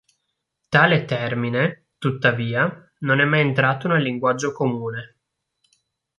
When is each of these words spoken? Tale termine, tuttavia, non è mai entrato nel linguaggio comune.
Tale 0.67 1.05
termine, 1.05 1.89
tuttavia, 1.99 2.91
non 3.01 3.19
è 3.19 3.23
mai 3.23 3.41
entrato 3.41 3.87
nel 3.87 4.01
linguaggio 4.01 4.51
comune. 4.51 5.17